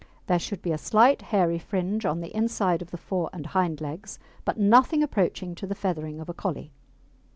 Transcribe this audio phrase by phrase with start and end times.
[0.25, 3.79] There should be a slight hairy fringe on the inside of the fore and hind
[3.79, 6.71] legs, but nothing approaching to the feathering of a Collie.